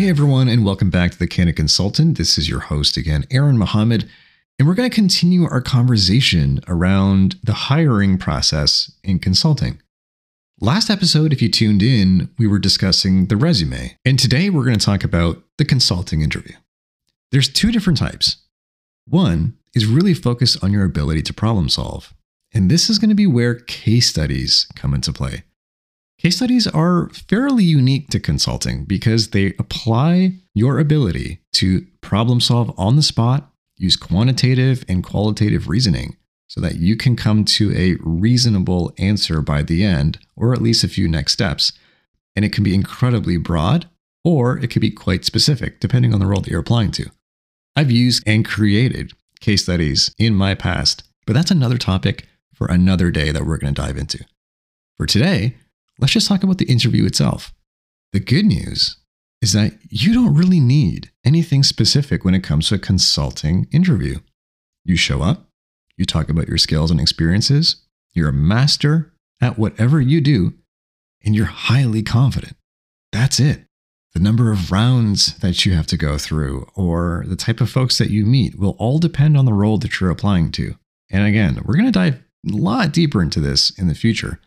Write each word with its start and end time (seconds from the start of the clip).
Hey 0.00 0.08
everyone, 0.08 0.48
and 0.48 0.64
welcome 0.64 0.88
back 0.88 1.10
to 1.10 1.18
the 1.18 1.26
Candid 1.26 1.56
Consultant. 1.56 2.16
This 2.16 2.38
is 2.38 2.48
your 2.48 2.60
host 2.60 2.96
again, 2.96 3.26
Aaron 3.30 3.58
Muhammad, 3.58 4.08
and 4.58 4.66
we're 4.66 4.74
going 4.74 4.88
to 4.88 4.94
continue 4.94 5.44
our 5.44 5.60
conversation 5.60 6.58
around 6.66 7.36
the 7.44 7.52
hiring 7.52 8.16
process 8.16 8.90
in 9.04 9.18
consulting. 9.18 9.78
Last 10.58 10.88
episode, 10.88 11.34
if 11.34 11.42
you 11.42 11.50
tuned 11.50 11.82
in, 11.82 12.30
we 12.38 12.46
were 12.46 12.58
discussing 12.58 13.26
the 13.26 13.36
resume, 13.36 13.94
and 14.02 14.18
today 14.18 14.48
we're 14.48 14.64
going 14.64 14.78
to 14.78 14.86
talk 14.86 15.04
about 15.04 15.42
the 15.58 15.66
consulting 15.66 16.22
interview. 16.22 16.56
There's 17.30 17.50
two 17.50 17.70
different 17.70 17.98
types. 17.98 18.38
One 19.06 19.58
is 19.74 19.84
really 19.84 20.14
focused 20.14 20.64
on 20.64 20.72
your 20.72 20.84
ability 20.84 21.20
to 21.24 21.34
problem 21.34 21.68
solve, 21.68 22.14
and 22.54 22.70
this 22.70 22.88
is 22.88 22.98
going 22.98 23.10
to 23.10 23.14
be 23.14 23.26
where 23.26 23.54
case 23.54 24.08
studies 24.08 24.66
come 24.74 24.94
into 24.94 25.12
play. 25.12 25.44
Case 26.20 26.36
studies 26.36 26.66
are 26.66 27.08
fairly 27.30 27.64
unique 27.64 28.10
to 28.10 28.20
consulting 28.20 28.84
because 28.84 29.30
they 29.30 29.54
apply 29.58 30.34
your 30.52 30.78
ability 30.78 31.40
to 31.54 31.86
problem 32.02 32.42
solve 32.42 32.74
on 32.76 32.96
the 32.96 33.02
spot, 33.02 33.50
use 33.78 33.96
quantitative 33.96 34.84
and 34.86 35.02
qualitative 35.02 35.66
reasoning 35.66 36.18
so 36.46 36.60
that 36.60 36.76
you 36.76 36.94
can 36.94 37.16
come 37.16 37.46
to 37.46 37.74
a 37.74 37.96
reasonable 38.02 38.92
answer 38.98 39.40
by 39.40 39.62
the 39.62 39.82
end, 39.82 40.18
or 40.36 40.52
at 40.52 40.60
least 40.60 40.84
a 40.84 40.88
few 40.88 41.08
next 41.08 41.32
steps. 41.32 41.72
And 42.36 42.44
it 42.44 42.52
can 42.52 42.64
be 42.64 42.74
incredibly 42.74 43.38
broad, 43.38 43.88
or 44.22 44.58
it 44.58 44.68
could 44.68 44.82
be 44.82 44.90
quite 44.90 45.24
specific, 45.24 45.80
depending 45.80 46.12
on 46.12 46.20
the 46.20 46.26
role 46.26 46.42
that 46.42 46.50
you're 46.50 46.60
applying 46.60 46.90
to. 46.92 47.10
I've 47.74 47.90
used 47.90 48.22
and 48.26 48.44
created 48.44 49.12
case 49.40 49.62
studies 49.62 50.14
in 50.18 50.34
my 50.34 50.54
past, 50.54 51.02
but 51.24 51.32
that's 51.32 51.50
another 51.50 51.78
topic 51.78 52.26
for 52.52 52.66
another 52.66 53.10
day 53.10 53.32
that 53.32 53.46
we're 53.46 53.56
going 53.56 53.72
to 53.72 53.80
dive 53.80 53.96
into. 53.96 54.22
For 54.98 55.06
today, 55.06 55.54
let's 56.00 56.12
just 56.12 56.28
talk 56.28 56.42
about 56.42 56.58
the 56.58 56.70
interview 56.70 57.04
itself. 57.04 57.52
The 58.12 58.20
good 58.20 58.44
news 58.44 58.96
is 59.40 59.52
that 59.52 59.74
you 59.88 60.12
don't 60.12 60.34
really 60.34 60.60
need 60.60 61.10
anything 61.24 61.62
specific 61.62 62.24
when 62.24 62.34
it 62.34 62.42
comes 62.42 62.68
to 62.68 62.74
a 62.74 62.78
consulting 62.78 63.68
interview. 63.72 64.18
You 64.84 64.96
show 64.96 65.22
up, 65.22 65.48
you 65.96 66.04
talk 66.04 66.28
about 66.28 66.48
your 66.48 66.58
skills 66.58 66.90
and 66.90 67.00
experiences, 67.00 67.86
you're 68.12 68.28
a 68.28 68.32
master 68.32 69.12
at 69.40 69.58
whatever 69.58 70.00
you 70.00 70.20
do, 70.20 70.54
and 71.24 71.34
you're 71.34 71.46
highly 71.46 72.02
confident. 72.02 72.56
That's 73.12 73.40
it. 73.40 73.64
The 74.12 74.20
number 74.20 74.50
of 74.50 74.72
rounds 74.72 75.38
that 75.38 75.64
you 75.64 75.74
have 75.74 75.86
to 75.88 75.96
go 75.96 76.18
through 76.18 76.66
or 76.74 77.24
the 77.28 77.36
type 77.36 77.60
of 77.60 77.70
folks 77.70 77.98
that 77.98 78.10
you 78.10 78.26
meet 78.26 78.58
will 78.58 78.76
all 78.78 78.98
depend 78.98 79.36
on 79.36 79.44
the 79.44 79.52
role 79.52 79.78
that 79.78 80.00
you're 80.00 80.10
applying 80.10 80.50
to. 80.52 80.74
And 81.10 81.24
again, 81.24 81.60
we're 81.64 81.76
going 81.76 81.86
to 81.86 81.92
dive 81.92 82.14
a 82.14 82.56
lot 82.56 82.92
deeper 82.92 83.22
into 83.22 83.40
this 83.40 83.70
in 83.78 83.86
the 83.86 83.94
future 83.94 84.40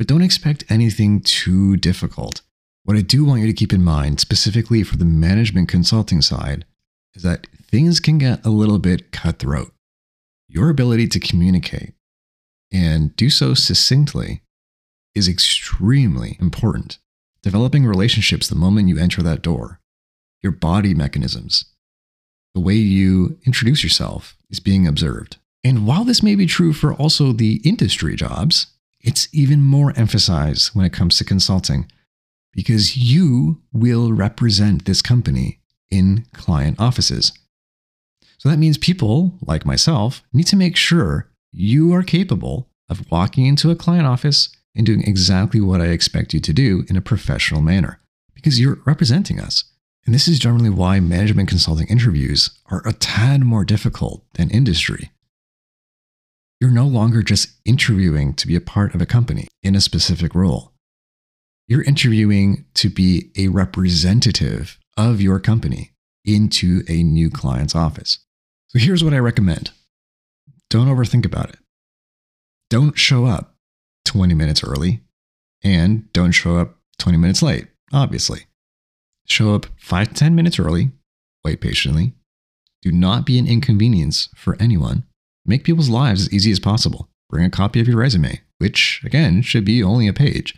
but 0.00 0.06
don't 0.06 0.22
expect 0.22 0.64
anything 0.70 1.20
too 1.20 1.76
difficult. 1.76 2.40
What 2.84 2.96
I 2.96 3.02
do 3.02 3.22
want 3.22 3.42
you 3.42 3.46
to 3.48 3.52
keep 3.52 3.70
in 3.70 3.84
mind, 3.84 4.18
specifically 4.18 4.82
for 4.82 4.96
the 4.96 5.04
management 5.04 5.68
consulting 5.68 6.22
side, 6.22 6.64
is 7.12 7.22
that 7.22 7.48
things 7.70 8.00
can 8.00 8.16
get 8.16 8.42
a 8.42 8.48
little 8.48 8.78
bit 8.78 9.12
cutthroat. 9.12 9.74
Your 10.48 10.70
ability 10.70 11.06
to 11.08 11.20
communicate 11.20 11.92
and 12.72 13.14
do 13.14 13.28
so 13.28 13.52
succinctly 13.52 14.40
is 15.14 15.28
extremely 15.28 16.38
important. 16.40 16.96
Developing 17.42 17.84
relationships 17.84 18.48
the 18.48 18.54
moment 18.54 18.88
you 18.88 18.98
enter 18.98 19.22
that 19.22 19.42
door, 19.42 19.80
your 20.42 20.52
body 20.52 20.94
mechanisms, 20.94 21.66
the 22.54 22.60
way 22.62 22.72
you 22.72 23.38
introduce 23.44 23.84
yourself 23.84 24.34
is 24.48 24.60
being 24.60 24.86
observed. 24.86 25.36
And 25.62 25.86
while 25.86 26.04
this 26.04 26.22
may 26.22 26.36
be 26.36 26.46
true 26.46 26.72
for 26.72 26.94
also 26.94 27.32
the 27.32 27.60
industry 27.64 28.16
jobs, 28.16 28.68
it's 29.00 29.28
even 29.32 29.62
more 29.62 29.92
emphasized 29.96 30.74
when 30.74 30.84
it 30.84 30.92
comes 30.92 31.16
to 31.18 31.24
consulting 31.24 31.90
because 32.52 32.96
you 32.96 33.62
will 33.72 34.12
represent 34.12 34.84
this 34.84 35.02
company 35.02 35.60
in 35.90 36.26
client 36.32 36.78
offices. 36.80 37.32
So 38.38 38.48
that 38.48 38.58
means 38.58 38.78
people 38.78 39.34
like 39.42 39.66
myself 39.66 40.22
need 40.32 40.46
to 40.48 40.56
make 40.56 40.76
sure 40.76 41.28
you 41.52 41.92
are 41.92 42.02
capable 42.02 42.68
of 42.88 43.10
walking 43.10 43.46
into 43.46 43.70
a 43.70 43.76
client 43.76 44.06
office 44.06 44.48
and 44.74 44.86
doing 44.86 45.02
exactly 45.02 45.60
what 45.60 45.80
I 45.80 45.86
expect 45.86 46.32
you 46.32 46.40
to 46.40 46.52
do 46.52 46.84
in 46.88 46.96
a 46.96 47.02
professional 47.02 47.60
manner 47.60 48.00
because 48.34 48.60
you're 48.60 48.80
representing 48.86 49.40
us. 49.40 49.64
And 50.06 50.14
this 50.14 50.26
is 50.26 50.38
generally 50.38 50.70
why 50.70 51.00
management 51.00 51.48
consulting 51.48 51.86
interviews 51.88 52.50
are 52.70 52.82
a 52.86 52.92
tad 52.92 53.42
more 53.42 53.64
difficult 53.64 54.24
than 54.34 54.50
industry 54.50 55.10
you're 56.60 56.70
no 56.70 56.86
longer 56.86 57.22
just 57.22 57.56
interviewing 57.64 58.34
to 58.34 58.46
be 58.46 58.54
a 58.54 58.60
part 58.60 58.94
of 58.94 59.00
a 59.00 59.06
company 59.06 59.48
in 59.62 59.74
a 59.74 59.80
specific 59.80 60.34
role. 60.34 60.72
You're 61.66 61.82
interviewing 61.82 62.66
to 62.74 62.90
be 62.90 63.30
a 63.36 63.48
representative 63.48 64.78
of 64.96 65.20
your 65.22 65.40
company 65.40 65.92
into 66.24 66.82
a 66.86 67.02
new 67.02 67.30
client's 67.30 67.74
office. 67.74 68.18
So 68.68 68.78
here's 68.78 69.02
what 69.02 69.14
I 69.14 69.18
recommend 69.18 69.70
don't 70.68 70.88
overthink 70.88 71.24
about 71.24 71.48
it. 71.48 71.58
Don't 72.68 72.96
show 72.96 73.24
up 73.24 73.56
20 74.04 74.34
minutes 74.34 74.62
early 74.62 75.00
and 75.64 76.12
don't 76.12 76.32
show 76.32 76.56
up 76.56 76.76
20 76.98 77.18
minutes 77.18 77.42
late, 77.42 77.66
obviously. 77.92 78.46
Show 79.26 79.54
up 79.54 79.66
5 79.78 80.08
to 80.08 80.14
10 80.14 80.34
minutes 80.34 80.58
early, 80.58 80.90
wait 81.44 81.60
patiently. 81.60 82.12
Do 82.82 82.92
not 82.92 83.26
be 83.26 83.38
an 83.38 83.46
inconvenience 83.46 84.28
for 84.36 84.56
anyone 84.60 85.04
Make 85.44 85.64
people's 85.64 85.88
lives 85.88 86.22
as 86.22 86.32
easy 86.32 86.50
as 86.50 86.60
possible. 86.60 87.08
Bring 87.28 87.44
a 87.44 87.50
copy 87.50 87.80
of 87.80 87.88
your 87.88 87.98
resume, 87.98 88.40
which, 88.58 89.00
again, 89.04 89.42
should 89.42 89.64
be 89.64 89.82
only 89.82 90.08
a 90.08 90.12
page. 90.12 90.56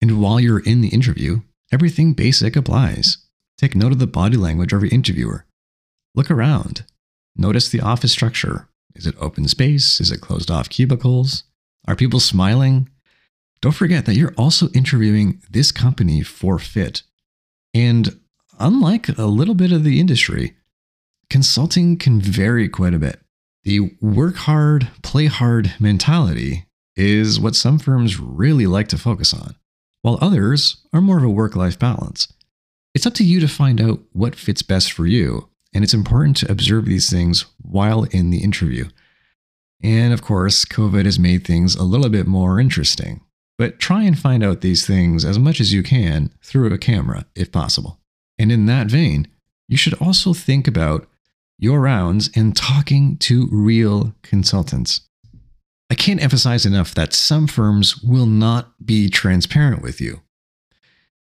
And 0.00 0.20
while 0.20 0.40
you're 0.40 0.60
in 0.60 0.80
the 0.80 0.88
interview, 0.88 1.42
everything 1.70 2.14
basic 2.14 2.56
applies. 2.56 3.18
Take 3.58 3.74
note 3.74 3.92
of 3.92 3.98
the 3.98 4.06
body 4.06 4.36
language 4.36 4.72
of 4.72 4.82
your 4.82 4.92
interviewer. 4.92 5.44
Look 6.14 6.30
around. 6.30 6.84
Notice 7.36 7.68
the 7.68 7.80
office 7.80 8.12
structure. 8.12 8.68
Is 8.94 9.06
it 9.06 9.14
open 9.20 9.46
space? 9.46 10.00
Is 10.00 10.10
it 10.10 10.20
closed 10.20 10.50
off 10.50 10.68
cubicles? 10.68 11.44
Are 11.86 11.94
people 11.94 12.20
smiling? 12.20 12.88
Don't 13.60 13.72
forget 13.72 14.06
that 14.06 14.16
you're 14.16 14.34
also 14.36 14.68
interviewing 14.70 15.42
this 15.50 15.70
company 15.70 16.22
for 16.22 16.58
fit. 16.58 17.02
And 17.74 18.20
unlike 18.58 19.08
a 19.18 19.26
little 19.26 19.54
bit 19.54 19.72
of 19.72 19.84
the 19.84 20.00
industry, 20.00 20.56
consulting 21.28 21.98
can 21.98 22.20
vary 22.20 22.68
quite 22.68 22.94
a 22.94 22.98
bit. 22.98 23.20
The 23.64 23.96
work 24.00 24.36
hard, 24.36 24.88
play 25.02 25.26
hard 25.26 25.74
mentality 25.78 26.66
is 26.96 27.38
what 27.38 27.54
some 27.54 27.78
firms 27.78 28.18
really 28.18 28.66
like 28.66 28.88
to 28.88 28.98
focus 28.98 29.34
on, 29.34 29.54
while 30.02 30.18
others 30.20 30.78
are 30.92 31.00
more 31.00 31.18
of 31.18 31.24
a 31.24 31.30
work 31.30 31.54
life 31.56 31.78
balance. 31.78 32.32
It's 32.94 33.06
up 33.06 33.14
to 33.14 33.24
you 33.24 33.38
to 33.40 33.48
find 33.48 33.80
out 33.80 34.00
what 34.12 34.34
fits 34.34 34.62
best 34.62 34.92
for 34.92 35.06
you, 35.06 35.48
and 35.74 35.84
it's 35.84 35.94
important 35.94 36.38
to 36.38 36.50
observe 36.50 36.86
these 36.86 37.10
things 37.10 37.44
while 37.60 38.04
in 38.04 38.30
the 38.30 38.42
interview. 38.42 38.88
And 39.82 40.12
of 40.12 40.22
course, 40.22 40.64
COVID 40.64 41.04
has 41.04 41.18
made 41.18 41.46
things 41.46 41.74
a 41.74 41.84
little 41.84 42.08
bit 42.08 42.26
more 42.26 42.58
interesting, 42.58 43.20
but 43.58 43.78
try 43.78 44.02
and 44.02 44.18
find 44.18 44.42
out 44.42 44.62
these 44.62 44.86
things 44.86 45.24
as 45.24 45.38
much 45.38 45.60
as 45.60 45.72
you 45.72 45.82
can 45.82 46.30
through 46.42 46.72
a 46.72 46.78
camera 46.78 47.26
if 47.34 47.52
possible. 47.52 47.98
And 48.38 48.50
in 48.50 48.66
that 48.66 48.86
vein, 48.86 49.28
you 49.68 49.76
should 49.76 49.94
also 49.94 50.32
think 50.32 50.66
about 50.66 51.06
your 51.60 51.80
rounds 51.80 52.30
and 52.34 52.56
talking 52.56 53.18
to 53.18 53.46
real 53.52 54.14
consultants. 54.22 55.02
I 55.90 55.94
can't 55.94 56.22
emphasize 56.22 56.64
enough 56.64 56.94
that 56.94 57.12
some 57.12 57.46
firms 57.46 58.02
will 58.02 58.26
not 58.26 58.72
be 58.84 59.10
transparent 59.10 59.82
with 59.82 60.00
you. 60.00 60.22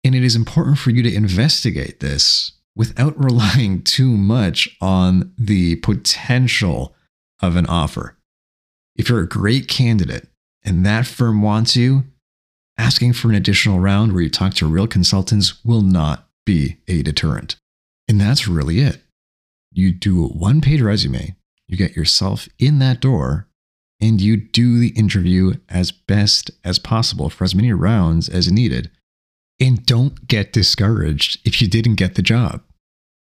And 0.04 0.16
it 0.16 0.24
is 0.24 0.36
important 0.36 0.78
for 0.78 0.90
you 0.92 1.04
to 1.04 1.14
investigate 1.14 2.00
this 2.00 2.54
without 2.76 3.22
relying 3.24 3.84
too 3.84 4.10
much 4.10 4.70
on 4.80 5.34
the 5.38 5.76
potential 5.78 6.96
of 7.42 7.56
an 7.56 7.66
offer. 7.66 8.18
If 8.96 9.10
you're 9.10 9.22
a 9.22 9.28
great 9.28 9.68
candidate 9.68 10.28
and 10.64 10.86
that 10.86 11.06
firm 11.06 11.42
wants 11.42 11.76
you, 11.76 12.06
asking 12.78 13.14
for 13.14 13.30
an 13.30 13.36
additional 13.36 13.80
round 13.80 14.14
where 14.14 14.24
you 14.24 14.30
talk 14.30 14.54
to 14.56 14.66
real 14.66 14.88
consultants 14.88 15.64
will 15.66 15.82
not 15.82 16.30
be 16.46 16.78
a 16.88 17.02
deterrent. 17.02 17.58
And 18.08 18.20
that's 18.20 18.48
really 18.48 18.80
it 18.80 19.02
you 19.72 19.92
do 19.92 20.26
a 20.26 20.28
one 20.28 20.62
page 20.62 20.82
resume, 20.82 21.36
you 21.68 21.78
get 21.78 21.96
yourself 21.96 22.48
in 22.60 22.80
that 22.80 23.00
door, 23.00 23.48
and 24.00 24.20
you 24.20 24.36
do 24.36 24.80
the 24.80 24.90
interview 24.90 25.54
as 25.70 25.92
best 25.92 26.52
as 26.64 26.80
possible 26.80 27.30
for 27.30 27.44
as 27.44 27.56
many 27.56 27.72
rounds 27.72 28.28
as 28.28 28.52
needed. 28.52 28.90
And 29.60 29.86
don't 29.86 30.28
get 30.28 30.54
discouraged 30.54 31.40
if 31.46 31.62
you 31.62 31.68
didn't 31.68 31.96
get 31.96 32.16
the 32.16 32.24
job. 32.24 32.64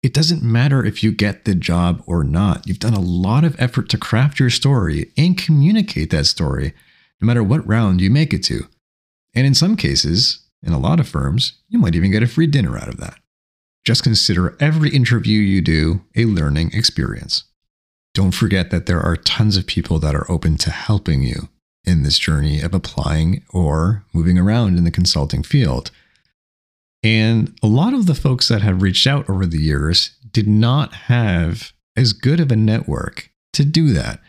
It 0.01 0.13
doesn't 0.13 0.42
matter 0.42 0.84
if 0.86 1.04
you 1.04 1.12
get 1.12 1.44
the 1.44 1.54
job 1.54 2.01
or 2.06 2.24
not. 2.24 2.66
You've 2.66 2.80
done 2.80 2.94
a 2.94 3.01
lot 3.01 3.44
of 3.44 3.60
effort 3.60 3.90
to 3.90 3.98
craft 3.98 4.40
your 4.40 4.50
story 4.50 5.12
and 5.18 5.38
communicate 5.38 6.10
that 6.12 6.25
story, 6.25 6.74
no 7.19 7.25
matter 7.25 7.44
what 7.44 7.68
round 7.68 8.00
you 8.00 8.10
make 8.10 8.34
it 8.34 8.44
to. 8.44 8.68
And 9.36 9.46
in 9.46 9.54
some 9.54 9.75
cases, 9.75 10.46
in 10.63 10.72
a 10.72 10.80
lot 10.80 11.01
of 11.01 11.10
firms, 11.10 11.54
you 11.68 11.78
might 11.78 11.96
even 11.96 12.12
get 12.12 12.24
a 12.24 12.28
free 12.28 12.48
dinner 12.48 12.78
out 12.78 12.88
of 12.88 12.98
that. 12.98 13.19
Just 13.86 14.04
consider 14.04 14.56
every 14.60 14.90
interview 14.90 15.40
you 15.40 15.62
do 15.62 16.02
a 16.16 16.26
learning 16.26 16.72
experience. 16.74 17.46
Don't 18.14 18.31
forget 18.31 18.72
that 18.72 18.86
there 18.86 19.00
are 19.02 19.16
tons 19.16 19.58
of 19.58 19.68
people 19.68 20.00
that 20.00 20.16
are 20.16 20.30
open 20.30 20.58
to 20.58 20.72
helping 20.72 21.24
you 21.24 21.50
in 21.86 22.04
this 22.04 22.20
journey 22.20 22.62
of 22.62 22.74
applying 22.74 23.44
or 23.52 24.04
moving 24.14 24.38
around 24.38 24.78
in 24.78 24.84
the 24.84 24.92
consulting 24.92 25.44
field. 25.44 25.92
And 27.02 27.58
a 27.64 27.68
lot 27.68 27.94
of 27.94 28.06
the 28.06 28.16
folks 28.16 28.50
that 28.50 28.62
have 28.62 28.81
reached 28.81 29.08
out 29.08 29.30
over 29.30 29.46
the 29.46 29.62
years 29.62 30.18
did 30.32 30.48
not 30.48 30.94
have 30.94 31.72
as 31.96 32.14
good 32.14 32.40
of 32.40 32.52
a 32.52 32.56
network 32.56 33.32
to 33.54 33.64
do 33.64 33.94
that. 33.94 34.20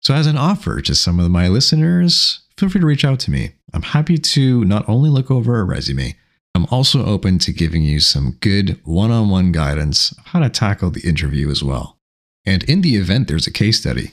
So, 0.00 0.14
as 0.14 0.26
an 0.26 0.36
offer 0.36 0.82
to 0.82 0.94
some 0.94 1.18
of 1.18 1.30
my 1.30 1.48
listeners, 1.48 2.40
feel 2.58 2.68
free 2.68 2.80
to 2.80 2.86
reach 2.86 3.04
out 3.04 3.20
to 3.20 3.30
me. 3.30 3.52
I'm 3.72 3.82
happy 3.82 4.18
to 4.18 4.64
not 4.64 4.86
only 4.88 5.08
look 5.08 5.30
over 5.30 5.58
a 5.58 5.64
resume, 5.64 6.14
I'm 6.54 6.66
also 6.70 7.04
open 7.04 7.38
to 7.40 7.52
giving 7.52 7.82
you 7.82 8.00
some 8.00 8.36
good 8.40 8.80
one 8.84 9.10
on 9.10 9.28
one 9.28 9.50
guidance 9.50 10.12
of 10.12 10.26
how 10.26 10.38
to 10.40 10.48
tackle 10.48 10.90
the 10.90 11.06
interview 11.06 11.50
as 11.50 11.64
well. 11.64 11.98
And 12.46 12.62
in 12.64 12.82
the 12.82 12.96
event 12.96 13.28
there's 13.28 13.46
a 13.46 13.52
case 13.52 13.80
study, 13.80 14.12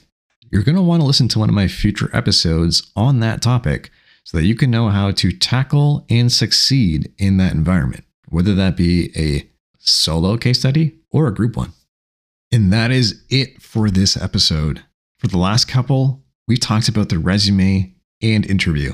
you're 0.49 0.63
going 0.63 0.75
to 0.75 0.81
want 0.81 1.01
to 1.01 1.05
listen 1.05 1.27
to 1.29 1.39
one 1.39 1.49
of 1.49 1.55
my 1.55 1.67
future 1.67 2.09
episodes 2.13 2.91
on 2.95 3.19
that 3.19 3.41
topic 3.41 3.91
so 4.23 4.37
that 4.37 4.45
you 4.45 4.55
can 4.55 4.71
know 4.71 4.89
how 4.89 5.11
to 5.11 5.31
tackle 5.31 6.05
and 6.09 6.31
succeed 6.31 7.11
in 7.17 7.37
that 7.37 7.53
environment, 7.53 8.03
whether 8.29 8.53
that 8.55 8.75
be 8.75 9.11
a 9.15 9.49
solo 9.79 10.37
case 10.37 10.59
study 10.59 10.97
or 11.11 11.27
a 11.27 11.33
group 11.33 11.55
one. 11.55 11.73
And 12.51 12.71
that 12.73 12.91
is 12.91 13.23
it 13.29 13.61
for 13.61 13.89
this 13.89 14.17
episode. 14.17 14.83
For 15.17 15.27
the 15.27 15.37
last 15.37 15.67
couple, 15.67 16.23
we 16.47 16.57
talked 16.57 16.89
about 16.89 17.09
the 17.09 17.19
resume 17.19 17.93
and 18.21 18.45
interview. 18.45 18.93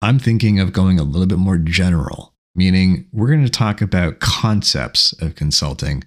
I'm 0.00 0.18
thinking 0.18 0.60
of 0.60 0.72
going 0.72 0.98
a 0.98 1.04
little 1.04 1.26
bit 1.26 1.38
more 1.38 1.58
general, 1.58 2.33
meaning 2.54 3.08
we're 3.12 3.28
going 3.28 3.44
to 3.44 3.50
talk 3.50 3.80
about 3.80 4.20
concepts 4.20 5.12
of 5.20 5.34
consulting 5.34 6.04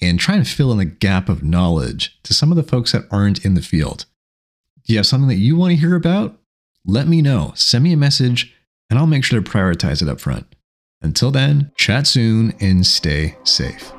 and 0.00 0.20
try 0.20 0.34
and 0.34 0.46
fill 0.46 0.72
in 0.72 0.78
the 0.78 0.84
gap 0.84 1.28
of 1.28 1.42
knowledge 1.42 2.18
to 2.22 2.34
some 2.34 2.50
of 2.50 2.56
the 2.56 2.62
folks 2.62 2.92
that 2.92 3.04
aren't 3.10 3.44
in 3.44 3.54
the 3.54 3.62
field. 3.62 4.04
Do 4.84 4.92
you 4.92 4.98
have 4.98 5.06
something 5.06 5.28
that 5.28 5.36
you 5.36 5.56
want 5.56 5.72
to 5.72 5.76
hear 5.76 5.96
about? 5.96 6.38
Let 6.84 7.08
me 7.08 7.22
know. 7.22 7.52
Send 7.54 7.84
me 7.84 7.92
a 7.92 7.96
message 7.96 8.54
and 8.88 8.98
I'll 8.98 9.06
make 9.06 9.24
sure 9.24 9.40
to 9.40 9.50
prioritize 9.50 10.02
it 10.02 10.08
up 10.08 10.20
front. 10.20 10.46
Until 11.02 11.30
then, 11.30 11.72
chat 11.76 12.06
soon 12.06 12.54
and 12.60 12.86
stay 12.86 13.36
safe. 13.44 13.95